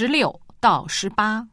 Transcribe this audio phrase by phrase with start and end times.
[0.00, 1.46] 十六到十八。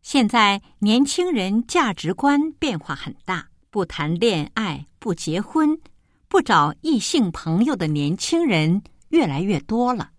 [0.00, 5.78] 现在年轻人价值观变化很大，不谈恋爱、不结婚、
[6.26, 10.10] 不找异性朋友的年轻人越来越多了。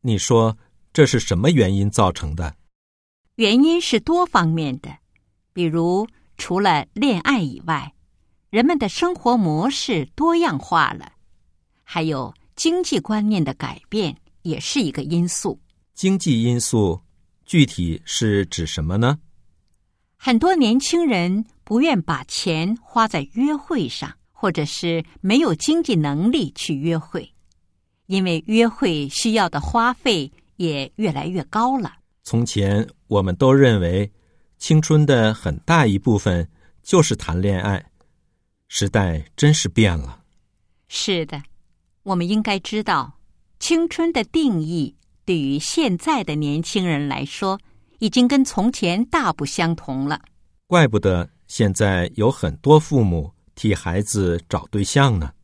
[0.00, 0.56] 你说
[0.94, 2.56] 这是什么原因造成的？
[3.34, 4.88] 原因是多方面的，
[5.52, 7.92] 比如除了恋爱以外，
[8.48, 11.12] 人们的生活模式多样化了，
[11.82, 15.60] 还有经济观念的改变也是一个因素。
[15.98, 17.00] 经济因素
[17.44, 19.18] 具体是指什么呢？
[20.16, 27.34] 很多年轻人不愿把钱花在约会上，或者是没有经济能力去约会，
[28.06, 31.94] 因为约会需要的花费也越来越高了。
[32.22, 34.08] 从前我们都认为，
[34.56, 36.48] 青春的很大一部分
[36.80, 37.84] 就是谈恋爱。
[38.68, 40.22] 时代真是变了。
[40.86, 41.42] 是的，
[42.04, 43.18] 我们应该知道，
[43.58, 44.94] 青春的定义
[45.28, 47.60] 对于现在的年轻人来说，
[47.98, 50.22] 已经跟从前大不相同了。
[50.66, 55.34] 怪不得现在有很多父母替孩子找对象呢。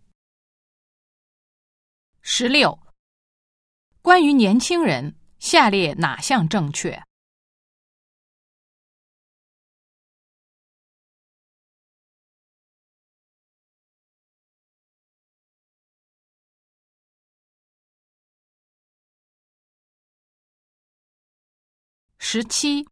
[2.23, 2.79] 十六，
[4.01, 5.15] 关于年轻人。
[5.39, 7.03] 下列哪项正确？
[22.37, 22.85] 十七，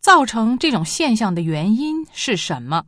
[0.00, 2.84] 造成这种现象的原因是什么？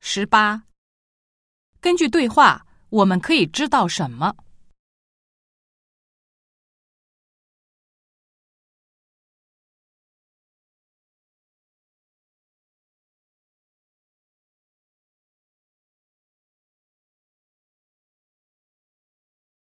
[0.00, 0.64] 十八，
[1.80, 4.36] 根据对话，我们可以知道什么？